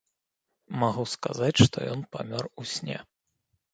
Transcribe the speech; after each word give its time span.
Магу 0.83 1.05
сказаць, 1.15 1.61
што 1.67 1.77
ён 1.93 1.99
памёр 2.17 2.43
у 2.65 2.67
сне. 2.73 2.97